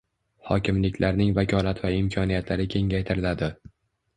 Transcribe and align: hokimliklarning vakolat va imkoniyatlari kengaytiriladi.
hokimliklarning 0.45 1.35
vakolat 1.35 1.83
va 1.83 1.91
imkoniyatlari 1.99 2.67
kengaytiriladi. 2.77 3.53